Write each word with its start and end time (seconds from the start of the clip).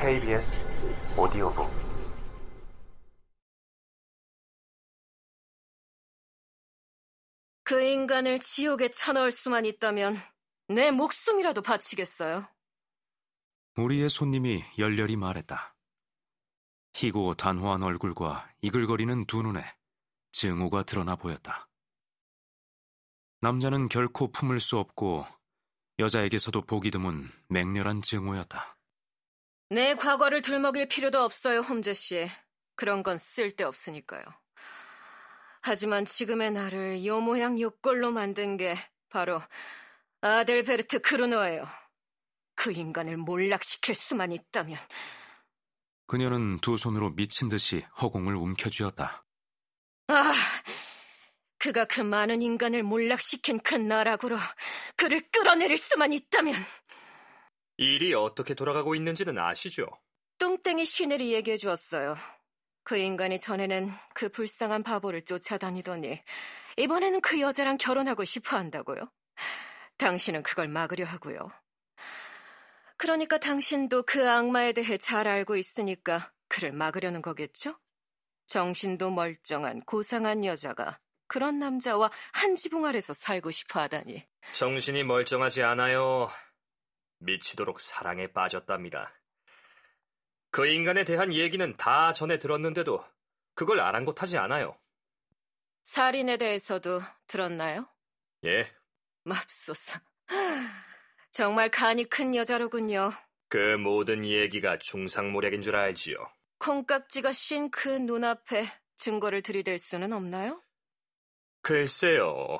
KBS 0.00 0.66
오디오북 1.14 1.70
그 7.64 7.82
인간을 7.82 8.38
지옥에 8.38 8.88
쳐넣을 8.88 9.30
수만 9.30 9.66
있다면 9.66 10.16
내 10.68 10.90
목숨이라도 10.90 11.60
바치겠어요. 11.60 12.48
우리의 13.76 14.08
손님이 14.08 14.64
열렬히 14.78 15.16
말했다. 15.16 15.76
희고 16.94 17.34
단호한 17.34 17.82
얼굴과 17.82 18.50
이글거리는 18.62 19.26
두 19.26 19.42
눈에 19.42 19.62
증오가 20.32 20.82
드러나 20.82 21.14
보였다. 21.14 21.68
남자는 23.42 23.90
결코 23.90 24.32
품을 24.32 24.60
수 24.60 24.78
없고 24.78 25.26
여자에게서도 25.98 26.62
보기 26.62 26.90
드문 26.90 27.30
맹렬한 27.48 28.00
증오였다. 28.00 28.79
내 29.72 29.94
과거를 29.94 30.42
들먹일 30.42 30.88
필요도 30.88 31.22
없어요, 31.22 31.60
홈즈 31.60 31.94
씨. 31.94 32.28
그런 32.74 33.04
건 33.04 33.18
쓸데없으니까요. 33.18 34.24
하지만 35.62 36.04
지금의 36.04 36.50
나를 36.50 37.04
요 37.06 37.20
모양 37.20 37.60
요 37.60 37.70
꼴로 37.70 38.10
만든 38.10 38.56
게 38.56 38.76
바로 39.10 39.40
아델베르트 40.22 41.00
크루노예요. 41.00 41.68
그 42.56 42.72
인간을 42.72 43.16
몰락시킬 43.16 43.94
수만 43.94 44.32
있다면. 44.32 44.76
그녀는 46.08 46.58
두 46.58 46.76
손으로 46.76 47.14
미친 47.14 47.48
듯이 47.48 47.86
허공을 48.00 48.34
움켜쥐었다. 48.34 49.24
아, 50.08 50.32
그가 51.58 51.84
그 51.84 52.00
많은 52.00 52.42
인간을 52.42 52.82
몰락시킨 52.82 53.60
큰 53.60 53.86
나락으로 53.86 54.36
그를 54.96 55.20
끌어내릴 55.30 55.78
수만 55.78 56.12
있다면. 56.12 56.54
일이 57.80 58.12
어떻게 58.12 58.52
돌아가고 58.52 58.94
있는지는 58.94 59.38
아시죠? 59.38 59.86
뚱땡이 60.36 60.84
시넬이 60.84 61.32
얘기해 61.32 61.56
주었어요. 61.56 62.14
그 62.84 62.98
인간이 62.98 63.40
전에는 63.40 63.90
그 64.12 64.28
불쌍한 64.28 64.82
바보를 64.82 65.24
쫓아다니더니 65.24 66.20
이번에는 66.76 67.22
그 67.22 67.40
여자랑 67.40 67.78
결혼하고 67.78 68.24
싶어 68.24 68.58
한다고요. 68.58 69.10
당신은 69.96 70.42
그걸 70.42 70.68
막으려 70.68 71.06
하고요. 71.06 71.50
그러니까 72.98 73.38
당신도 73.38 74.02
그 74.02 74.28
악마에 74.28 74.72
대해 74.72 74.98
잘 74.98 75.26
알고 75.26 75.56
있으니까 75.56 76.32
그를 76.48 76.72
막으려는 76.72 77.22
거겠죠? 77.22 77.78
정신도 78.46 79.10
멀쩡한 79.10 79.80
고상한 79.86 80.44
여자가 80.44 81.00
그런 81.28 81.58
남자와 81.58 82.10
한 82.34 82.56
지붕 82.56 82.84
아래서 82.84 83.14
살고 83.14 83.50
싶어 83.50 83.80
하다니. 83.80 84.26
정신이 84.52 85.04
멀쩡하지 85.04 85.62
않아요. 85.62 86.28
미치도록 87.20 87.80
사랑에 87.80 88.26
빠졌답니다. 88.28 89.12
그 90.50 90.66
인간에 90.66 91.04
대한 91.04 91.32
얘기는 91.32 91.72
다 91.74 92.12
전에 92.12 92.38
들었는데도 92.38 93.04
그걸 93.54 93.80
아랑곳하지 93.80 94.38
않아요. 94.38 94.76
살인에 95.84 96.36
대해서도 96.36 97.00
들었나요? 97.26 97.88
예, 98.44 98.70
맙소사. 99.24 100.00
정말 101.30 101.70
간이 101.70 102.04
큰 102.04 102.34
여자로군요. 102.34 103.12
그 103.48 103.76
모든 103.76 104.24
얘기가 104.24 104.78
중상모략인 104.78 105.62
줄 105.62 105.76
알지요. 105.76 106.16
콩깍지가 106.58 107.32
신 107.32 107.70
그 107.70 107.88
눈앞에 107.88 108.66
증거를 108.96 109.42
들이댈 109.42 109.78
수는 109.78 110.12
없나요? 110.12 110.62
글쎄요. 111.62 112.58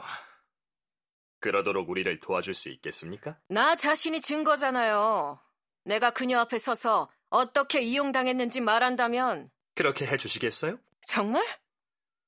그러도록 1.41 1.89
우리를 1.89 2.21
도와줄 2.21 2.55
수 2.55 2.69
있겠습니까? 2.69 3.39
나 3.49 3.75
자신이 3.75 4.21
증거잖아요. 4.21 5.41
내가 5.85 6.11
그녀 6.11 6.39
앞에 6.41 6.59
서서 6.59 7.11
어떻게 7.31 7.81
이용당했는지 7.81 8.61
말한다면 8.61 9.51
그렇게 9.75 10.07
해주시겠어요? 10.07 10.79
정말 11.03 11.45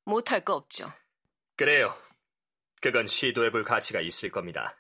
못할 0.05 0.45
거 0.45 0.55
없죠. 0.55 0.91
그래요. 1.57 1.95
그건 2.81 3.07
시도해볼 3.07 3.65
가치가 3.65 4.01
있을 4.01 4.31
겁니다. 4.31 4.77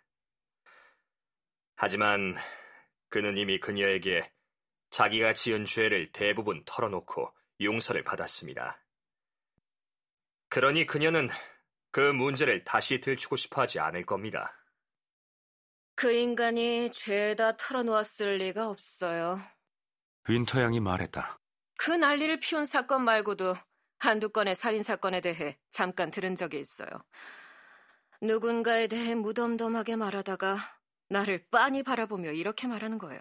하지만 1.76 2.36
그는 3.08 3.36
이미 3.36 3.60
그녀에게 3.60 4.32
자기가 4.90 5.34
지은 5.34 5.64
죄를 5.64 6.06
대부분 6.08 6.62
털어놓고 6.64 7.32
용서를 7.60 8.02
받았습니다. 8.02 8.82
그러니 10.48 10.86
그녀는 10.86 11.28
그 11.92 12.00
문제를 12.00 12.64
다시 12.64 13.00
들추고 13.00 13.36
싶어 13.36 13.62
하지 13.62 13.78
않을 13.78 14.04
겁니다. 14.04 14.53
그 15.94 16.10
인간이 16.10 16.91
죄다 16.91 17.56
털어놓았을 17.56 18.38
리가 18.38 18.69
없어요. 18.69 19.41
윈터 20.28 20.62
양이 20.62 20.81
말했다. 20.81 21.38
그 21.76 21.91
난리를 21.91 22.41
피운 22.41 22.64
사건 22.64 23.04
말고도 23.04 23.56
한두 23.98 24.31
건의 24.31 24.54
살인 24.54 24.82
사건에 24.82 25.20
대해 25.20 25.58
잠깐 25.70 26.10
들은 26.10 26.34
적이 26.34 26.60
있어요. 26.60 26.88
누군가에 28.22 28.86
대해 28.86 29.14
무덤덤하게 29.14 29.97
말하다가 29.97 30.56
나를 31.08 31.47
빤히 31.50 31.82
바라보며 31.82 32.32
이렇게 32.32 32.66
말하는 32.69 32.98
거예요. 32.98 33.20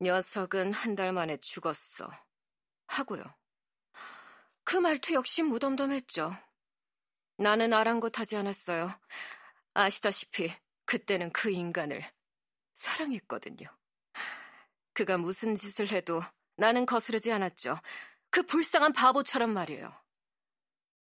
녀석은 0.00 0.72
한 0.72 0.96
달 0.96 1.12
만에 1.12 1.36
죽었어. 1.38 2.10
하고요. 2.86 3.22
그 4.64 4.76
말투 4.76 5.14
역시 5.14 5.42
무덤덤했죠. 5.42 6.36
나는 7.38 7.72
아랑곳하지 7.72 8.36
않았어요. 8.36 8.92
아시다시피 9.74 10.52
그때는 10.84 11.30
그 11.32 11.50
인간을 11.50 12.02
사랑했거든요. 12.74 13.68
그가 14.94 15.18
무슨 15.18 15.54
짓을 15.54 15.90
해도 15.90 16.22
나는 16.56 16.86
거스르지 16.86 17.32
않았죠. 17.32 17.78
그 18.30 18.42
불쌍한 18.42 18.92
바보처럼 18.92 19.50
말이에요. 19.50 19.92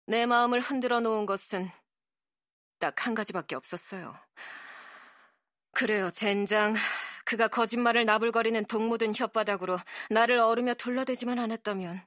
내 0.07 0.25
마음을 0.25 0.59
흔들어 0.59 0.99
놓은 0.99 1.25
것은 1.25 1.69
딱 2.79 3.05
한 3.05 3.15
가지밖에 3.15 3.55
없었어요. 3.55 4.17
그래요, 5.71 6.11
젠장. 6.11 6.75
그가 7.25 7.47
거짓말을 7.47 8.05
나불거리는 8.05 8.65
동무든 8.65 9.11
혓바닥으로 9.11 9.79
나를 10.11 10.37
어루며 10.39 10.75
둘러대지만 10.75 11.39
않았다면 11.39 12.05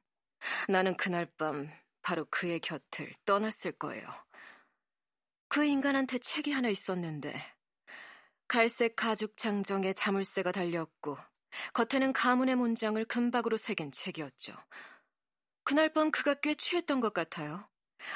나는 0.69 0.97
그날 0.97 1.27
밤 1.37 1.71
바로 2.03 2.25
그의 2.31 2.61
곁을 2.61 3.13
떠났을 3.25 3.73
거예요. 3.73 4.09
그 5.49 5.65
인간한테 5.65 6.19
책이 6.19 6.53
하나 6.53 6.69
있었는데 6.69 7.35
갈색 8.47 8.97
가죽 8.97 9.37
장정에 9.37 9.93
자물쇠가 9.93 10.53
달렸고 10.53 11.19
겉에는 11.73 12.13
가문의 12.13 12.57
문장을 12.57 13.03
금박으로 13.05 13.57
새긴 13.57 13.91
책이었죠. 13.93 14.55
그날 15.65 15.93
밤 15.93 16.11
그가 16.11 16.35
꽤 16.35 16.55
취했던 16.55 17.01
것 17.01 17.13
같아요. 17.13 17.69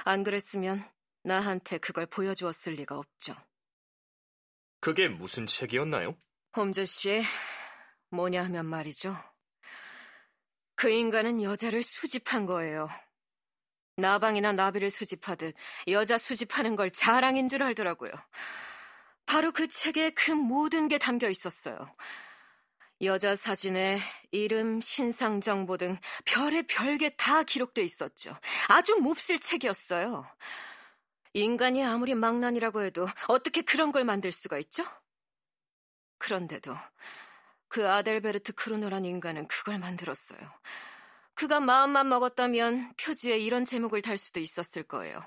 안 0.04 0.22
그랬으면 0.22 0.82
나한테 1.24 1.78
그걸 1.78 2.06
보여주었을 2.06 2.74
리가 2.74 2.96
없죠. 2.96 3.36
그게 4.80 5.08
무슨 5.08 5.46
책이었나요? 5.46 6.16
홈즈 6.56 6.84
씨, 6.84 7.22
뭐냐 8.10 8.42
하면 8.44 8.66
말이죠. 8.66 9.16
그 10.74 10.90
인간은 10.90 11.42
여자를 11.42 11.82
수집한 11.82 12.46
거예요. 12.46 12.88
나방이나 13.96 14.52
나비를 14.52 14.90
수집하듯 14.90 15.54
여자 15.88 16.18
수집하는 16.18 16.76
걸 16.76 16.90
자랑인 16.90 17.48
줄 17.48 17.62
알더라고요. 17.62 18.12
바로 19.26 19.52
그 19.52 19.68
책에 19.68 20.10
그 20.10 20.30
모든 20.30 20.88
게 20.88 20.98
담겨 20.98 21.28
있었어요. 21.28 21.94
여자 23.02 23.34
사진에 23.34 23.98
이름, 24.30 24.80
신상 24.80 25.40
정보 25.40 25.76
등 25.76 25.98
별의 26.24 26.64
별게 26.68 27.10
다 27.10 27.42
기록돼 27.42 27.82
있었죠. 27.82 28.36
아주 28.68 28.94
몹쓸 28.96 29.40
책이었어요. 29.40 30.24
인간이 31.34 31.84
아무리 31.84 32.14
망난이라고 32.14 32.82
해도 32.82 33.06
어떻게 33.28 33.62
그런 33.62 33.90
걸 33.90 34.04
만들 34.04 34.30
수가 34.30 34.58
있죠? 34.58 34.84
그런데도 36.18 36.76
그 37.68 37.90
아델베르트 37.90 38.52
크루노란 38.52 39.04
인간은 39.04 39.48
그걸 39.48 39.78
만들었어요. 39.78 40.38
그가 41.42 41.58
마음만 41.58 42.08
먹었다면 42.08 42.94
표지에 42.94 43.36
이런 43.36 43.64
제목을 43.64 44.00
달 44.00 44.16
수도 44.16 44.38
있었을 44.38 44.84
거예요. 44.84 45.20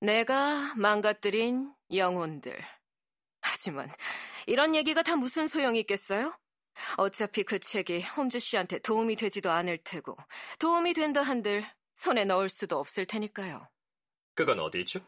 내가 0.00 0.72
망가뜨린 0.76 1.74
영혼들. 1.92 2.56
하지만 3.40 3.92
이런 4.46 4.76
얘기가 4.76 5.02
다 5.02 5.16
무슨 5.16 5.48
소용이 5.48 5.80
있겠어요? 5.80 6.32
어차피 6.96 7.42
그 7.42 7.58
책이 7.58 8.02
홈즈 8.02 8.38
씨한테 8.38 8.78
도움이 8.78 9.16
되지도 9.16 9.50
않을 9.50 9.78
테고 9.78 10.16
도움이 10.60 10.94
된다 10.94 11.22
한들 11.22 11.68
손에 11.96 12.24
넣을 12.24 12.48
수도 12.48 12.78
없을 12.78 13.04
테니까요. 13.04 13.68
그건 14.36 14.60
어디 14.60 14.78
있죠? 14.82 15.00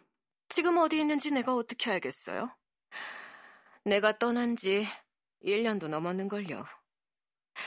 지금 0.49 0.79
어디 0.79 0.99
있는지 0.99 1.31
내가 1.31 1.55
어떻게 1.55 1.93
알겠어요? 1.93 2.53
내가 3.85 4.19
떠난 4.19 4.56
지 4.56 4.85
1년도 5.44 5.87
넘었는걸요. 5.87 6.67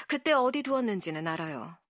그때 0.10 0.34
어디 0.34 0.64
두었는지는 0.64 1.30
알아요. 1.30 1.81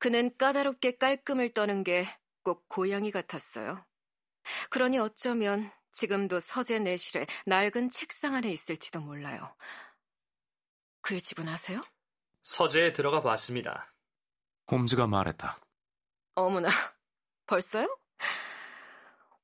그는 0.00 0.36
까다롭게 0.36 0.96
깔끔을 0.96 1.54
떠는 1.54 1.84
게 1.84 2.06
꼭 2.42 2.68
고양이 2.68 3.10
같았어요. 3.10 3.84
그러니 4.70 4.98
어쩌면 4.98 5.70
지금도 5.92 6.40
서재 6.40 6.78
내실에 6.78 7.26
낡은 7.46 7.90
책상 7.90 8.34
안에 8.34 8.50
있을지도 8.50 9.00
몰라요. 9.00 9.54
그의 11.02 11.20
집은 11.20 11.48
아세요? 11.48 11.84
서재에 12.42 12.92
들어가 12.92 13.22
봤습니다. 13.22 13.92
홈즈가 14.70 15.06
말했다. 15.06 15.58
어머나, 16.34 16.68
벌써요? 17.46 17.98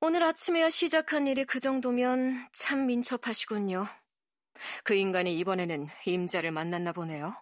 오늘 0.01 0.23
아침에야 0.23 0.71
시작한 0.71 1.27
일이 1.27 1.45
그 1.45 1.59
정도면 1.59 2.49
참 2.53 2.87
민첩하시군요. 2.87 3.87
그 4.85 4.95
인간이 4.95 5.37
이번에는 5.39 5.89
임자를 6.07 6.53
만났나 6.53 6.93
보네요. 6.93 7.35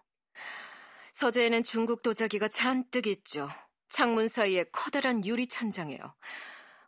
서재에는 1.15 1.63
중국 1.63 2.01
도자기가 2.01 2.49
잔뜩 2.49 3.07
있죠. 3.07 3.47
창문 3.87 4.27
사이에 4.27 4.65
커다란 4.65 5.25
유리 5.25 5.47
찬장이에요. 5.47 6.13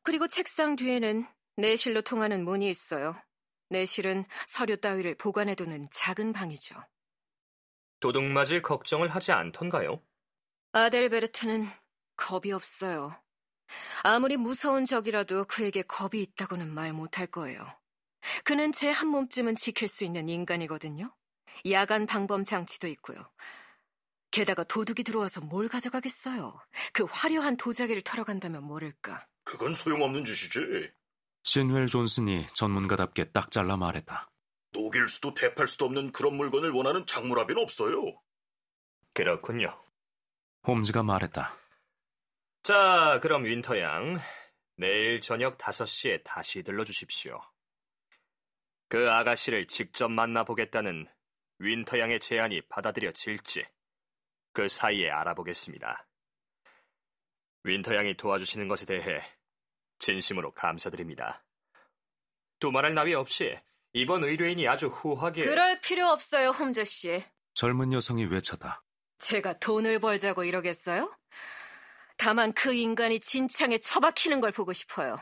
그리고 0.03 0.27
책상 0.27 0.75
뒤에는 0.75 1.25
내실로 1.55 2.01
통하는 2.01 2.43
문이 2.43 2.69
있어요. 2.69 3.15
내실은 3.69 4.25
서류 4.45 4.81
따위를 4.81 5.15
보관해두는 5.15 5.87
작은 5.93 6.33
방이죠. 6.33 6.75
도둑 8.01 8.25
맞을 8.25 8.61
걱정을 8.61 9.07
하지 9.07 9.31
않던가요? 9.31 10.03
아델베르트는 10.73 11.69
겁이 12.17 12.51
없어요. 12.51 13.15
아무리 14.03 14.35
무서운 14.35 14.83
적이라도 14.83 15.45
그에게 15.45 15.83
겁이 15.83 16.21
있다고는 16.21 16.69
말 16.73 16.91
못할 16.91 17.27
거예요. 17.27 17.65
그는 18.43 18.73
제 18.73 18.91
한 18.91 19.07
몸쯤은 19.07 19.55
지킬 19.55 19.87
수 19.87 20.03
있는 20.03 20.27
인간이거든요. 20.27 21.15
야간 21.71 22.05
방범 22.05 22.43
장치도 22.43 22.87
있고요. 22.89 23.17
게다가 24.37 24.63
도둑이 24.63 25.03
들어와서 25.03 25.41
뭘 25.41 25.67
가져가겠어요? 25.67 26.61
그 26.93 27.05
화려한 27.05 27.57
도자기를 27.57 28.03
털어 28.03 28.23
간다면 28.23 28.63
모를까. 28.65 29.25
그건 29.43 29.73
소용없는 29.73 30.25
짓이지. 30.25 30.91
신웰 31.41 31.87
존슨이 31.87 32.45
전문가답게 32.53 33.31
딱 33.31 33.49
잘라 33.49 33.77
말했다. 33.77 34.29
녹일 34.73 35.07
수도 35.07 35.33
되팔 35.33 35.67
수도 35.67 35.85
없는 35.85 36.11
그런 36.11 36.35
물건을 36.35 36.69
원하는 36.69 37.07
장물아비는 37.07 37.63
없어요. 37.63 38.21
그렇군요. 39.15 39.75
홈즈가 40.67 41.01
말했다. 41.01 41.57
자, 42.61 43.19
그럼 43.23 43.43
윈터 43.43 43.79
양, 43.79 44.19
내일 44.75 45.19
저녁 45.19 45.57
5시에 45.57 46.23
다시 46.23 46.61
들러주십시오. 46.61 47.41
그 48.87 49.09
아가씨를 49.09 49.65
직접 49.65 50.09
만나보겠다는 50.09 51.07
윈터 51.57 51.97
양의 51.97 52.19
제안이 52.19 52.61
받아들여질지 52.69 53.65
그 54.57 54.67
사이에 54.67 55.11
알아보겠습니다. 55.11 56.07
윈터 57.61 57.95
양이 57.95 58.17
도와주시는 58.17 58.67
것에 58.67 58.87
대해 58.87 59.21
진심으로 59.99 60.51
감사드립니다. 60.55 61.45
두말할 62.57 62.95
나위 62.95 63.13
없이 63.13 63.55
이번 63.93 64.23
의뢰인이 64.23 64.67
아주 64.67 64.87
후하게 64.87 65.43
그럴 65.43 65.79
필요 65.81 66.07
없어요, 66.07 66.49
홈즈 66.49 66.85
씨. 66.85 67.23
젊은 67.53 67.93
여성이 67.93 68.25
외쳤다. 68.25 68.83
제가 69.19 69.59
돈을 69.59 69.99
벌자고 69.99 70.43
이러겠어요? 70.43 71.15
다만 72.17 72.51
그 72.51 72.73
인간이 72.73 73.19
진창에 73.19 73.77
처박히는 73.77 74.41
걸 74.41 74.51
보고 74.51 74.73
싶어요. 74.73 75.17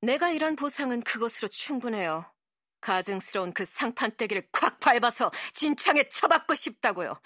내가 0.00 0.30
일한 0.30 0.56
보상은 0.56 1.02
그것으로 1.02 1.48
충분해요. 1.48 2.24
가증스러운 2.80 3.52
그 3.52 3.66
상판대기를 3.66 4.48
콱 4.50 4.80
밟아서 4.80 5.30
진창에 5.52 6.08
처박고 6.08 6.54
싶다고요. 6.54 7.20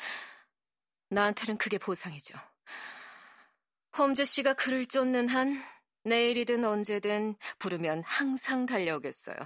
나한테는 1.10 1.58
그게 1.58 1.78
보상이죠. 1.78 2.38
홈즈 3.96 4.24
씨가 4.24 4.54
글을 4.54 4.86
쫓는 4.86 5.28
한 5.28 5.62
내일이든 6.04 6.64
언제든 6.64 7.36
부르면 7.58 8.02
항상 8.04 8.66
달려오겠어요. 8.66 9.36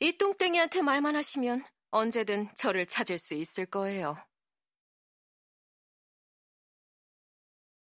이 0.00 0.16
똥땡이한테 0.16 0.82
말만 0.82 1.16
하시면 1.16 1.64
언제든 1.90 2.50
저를 2.54 2.86
찾을 2.86 3.18
수 3.18 3.34
있을 3.34 3.66
거예요. 3.66 4.16